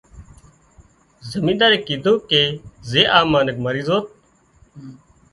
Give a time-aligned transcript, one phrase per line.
[1.31, 2.41] زمينۮارئي ڪيڌو ڪي
[2.91, 4.05] زي آ منک مري زوت